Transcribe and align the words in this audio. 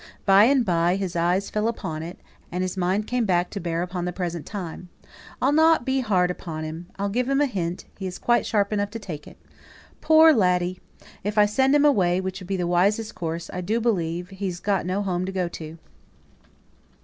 By 0.25 0.45
and 0.45 0.65
by 0.65 0.95
his 0.95 1.15
eyes 1.15 1.51
fell 1.51 1.67
upon 1.67 2.01
it 2.01 2.15
again, 2.17 2.25
and 2.51 2.61
his 2.63 2.75
mind 2.75 3.05
came 3.05 3.23
back 3.23 3.51
to 3.51 3.59
bear 3.59 3.83
upon 3.83 4.05
the 4.05 4.11
present 4.11 4.47
time. 4.47 4.89
"I'll 5.39 5.51
not 5.51 5.85
be 5.85 5.99
hard 5.99 6.31
upon 6.31 6.63
him. 6.63 6.87
I'll 6.97 7.07
give 7.07 7.29
him 7.29 7.39
a 7.39 7.45
hint; 7.45 7.85
he's 7.99 8.17
quite 8.17 8.43
sharp 8.47 8.73
enough 8.73 8.89
to 8.89 8.97
take 8.97 9.27
it. 9.27 9.37
Poor 10.01 10.33
laddie! 10.33 10.79
if 11.23 11.37
I 11.37 11.45
send 11.45 11.75
him 11.75 11.85
away, 11.85 12.19
which 12.19 12.39
would 12.39 12.47
be 12.47 12.57
the 12.57 12.65
wisest 12.65 13.13
course, 13.13 13.47
I 13.53 13.61
do 13.61 13.79
believe 13.79 14.29
he's 14.29 14.59
got 14.59 14.87
no 14.87 15.03
home 15.03 15.23
to 15.27 15.31
go 15.31 15.47
to." 15.49 15.77